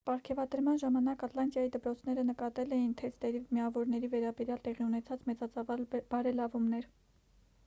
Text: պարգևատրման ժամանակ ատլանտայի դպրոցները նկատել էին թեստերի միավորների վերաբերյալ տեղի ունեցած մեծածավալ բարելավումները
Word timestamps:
պարգևատրման 0.09 0.79
ժամանակ 0.83 1.25
ատլանտայի 1.27 1.71
դպրոցները 1.75 2.23
նկատել 2.31 2.73
էին 2.79 2.97
թեստերի 3.03 3.43
միավորների 3.59 4.11
վերաբերյալ 4.17 4.65
տեղի 4.71 4.87
ունեցած 4.89 5.31
մեծածավալ 5.33 5.87
բարելավումները 6.17 6.95